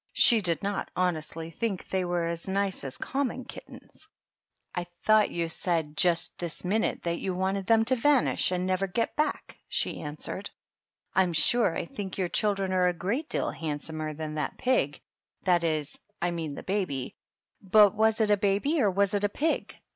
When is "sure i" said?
11.33-11.85